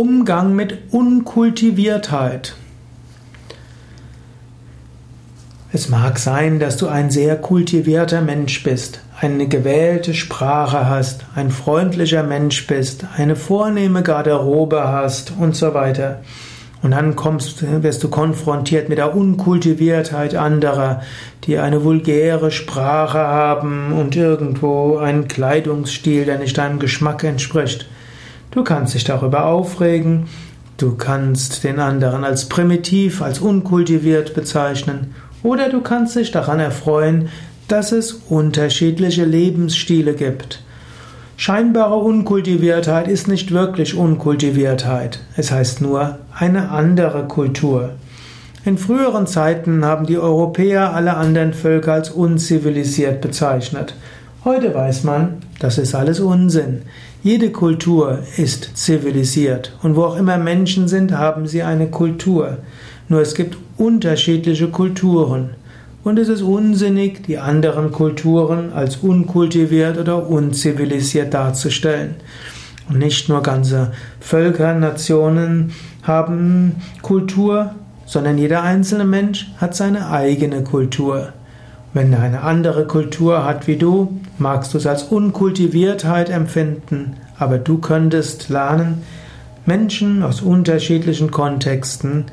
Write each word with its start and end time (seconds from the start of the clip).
Umgang 0.00 0.56
mit 0.56 0.78
Unkultiviertheit. 0.92 2.54
Es 5.74 5.90
mag 5.90 6.18
sein, 6.18 6.58
dass 6.58 6.78
du 6.78 6.88
ein 6.88 7.10
sehr 7.10 7.36
kultivierter 7.36 8.22
Mensch 8.22 8.62
bist, 8.62 9.00
eine 9.20 9.46
gewählte 9.46 10.14
Sprache 10.14 10.88
hast, 10.88 11.26
ein 11.34 11.50
freundlicher 11.50 12.22
Mensch 12.22 12.66
bist, 12.66 13.04
eine 13.18 13.36
vornehme 13.36 14.02
Garderobe 14.02 14.88
hast 14.88 15.34
und 15.38 15.54
so 15.54 15.74
weiter. 15.74 16.22
Und 16.80 16.92
dann 16.92 17.14
kommst, 17.14 17.62
wirst 17.82 18.02
du 18.02 18.08
konfrontiert 18.08 18.88
mit 18.88 18.96
der 18.96 19.14
Unkultiviertheit 19.14 20.34
anderer, 20.34 21.02
die 21.44 21.58
eine 21.58 21.84
vulgäre 21.84 22.50
Sprache 22.50 23.18
haben 23.18 23.92
und 23.92 24.16
irgendwo 24.16 24.96
einen 24.96 25.28
Kleidungsstil, 25.28 26.24
der 26.24 26.38
nicht 26.38 26.56
deinem 26.56 26.78
Geschmack 26.78 27.22
entspricht. 27.22 27.86
Du 28.50 28.64
kannst 28.64 28.94
dich 28.94 29.04
darüber 29.04 29.46
aufregen, 29.46 30.26
du 30.76 30.96
kannst 30.96 31.62
den 31.62 31.78
anderen 31.78 32.24
als 32.24 32.48
primitiv, 32.48 33.22
als 33.22 33.38
unkultiviert 33.38 34.34
bezeichnen, 34.34 35.14
oder 35.42 35.68
du 35.68 35.80
kannst 35.80 36.16
dich 36.16 36.32
daran 36.32 36.58
erfreuen, 36.58 37.28
dass 37.68 37.92
es 37.92 38.12
unterschiedliche 38.12 39.24
Lebensstile 39.24 40.14
gibt. 40.14 40.62
Scheinbare 41.36 41.94
Unkultiviertheit 41.94 43.08
ist 43.08 43.28
nicht 43.28 43.52
wirklich 43.52 43.94
Unkultiviertheit, 43.94 45.20
es 45.36 45.52
heißt 45.52 45.80
nur 45.80 46.18
eine 46.36 46.70
andere 46.70 47.28
Kultur. 47.28 47.90
In 48.64 48.76
früheren 48.76 49.26
Zeiten 49.26 49.84
haben 49.84 50.06
die 50.06 50.18
Europäer 50.18 50.92
alle 50.92 51.16
anderen 51.16 51.54
Völker 51.54 51.94
als 51.94 52.10
unzivilisiert 52.10 53.22
bezeichnet. 53.22 53.94
Heute 54.42 54.74
weiß 54.74 55.04
man, 55.04 55.36
das 55.58 55.76
ist 55.76 55.94
alles 55.94 56.18
Unsinn. 56.18 56.80
Jede 57.22 57.50
Kultur 57.50 58.20
ist 58.38 58.70
zivilisiert 58.74 59.76
und 59.82 59.96
wo 59.96 60.04
auch 60.04 60.16
immer 60.16 60.38
Menschen 60.38 60.88
sind, 60.88 61.12
haben 61.12 61.46
sie 61.46 61.62
eine 61.62 61.88
Kultur. 61.88 62.56
Nur 63.08 63.20
es 63.20 63.34
gibt 63.34 63.58
unterschiedliche 63.76 64.68
Kulturen. 64.68 65.50
Und 66.04 66.18
es 66.18 66.28
ist 66.28 66.40
unsinnig, 66.40 67.22
die 67.24 67.36
anderen 67.36 67.92
Kulturen 67.92 68.72
als 68.72 68.96
unkultiviert 68.96 69.98
oder 69.98 70.26
unzivilisiert 70.26 71.34
darzustellen. 71.34 72.14
Und 72.88 72.96
nicht 72.96 73.28
nur 73.28 73.42
ganze 73.42 73.92
Völker, 74.20 74.72
Nationen 74.72 75.74
haben 76.02 76.76
Kultur, 77.02 77.74
sondern 78.06 78.38
jeder 78.38 78.62
einzelne 78.62 79.04
Mensch 79.04 79.50
hat 79.58 79.76
seine 79.76 80.10
eigene 80.10 80.64
Kultur. 80.64 81.34
Wenn 81.92 82.12
er 82.12 82.20
eine 82.20 82.42
andere 82.42 82.86
Kultur 82.86 83.44
hat 83.44 83.66
wie 83.66 83.76
du, 83.76 84.20
magst 84.38 84.72
du 84.72 84.78
es 84.78 84.86
als 84.86 85.04
Unkultiviertheit 85.04 86.30
empfinden, 86.30 87.16
aber 87.38 87.58
du 87.58 87.78
könntest 87.78 88.48
lernen, 88.48 89.02
Menschen 89.66 90.22
aus 90.22 90.40
unterschiedlichen 90.40 91.30
Kontexten 91.30 92.26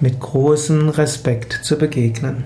mit 0.00 0.20
großem 0.20 0.90
Respekt 0.90 1.60
zu 1.62 1.76
begegnen. 1.76 2.44